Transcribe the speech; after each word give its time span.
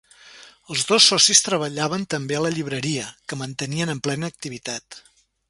Els 0.75 0.85
dos 0.91 1.09
socis 1.11 1.45
treballaven 1.47 2.07
també 2.15 2.39
a 2.39 2.41
la 2.47 2.53
llibreria, 2.57 3.05
que 3.27 3.39
mantenien 3.43 3.95
en 3.97 4.03
plena 4.09 4.33
activitat. 4.35 5.01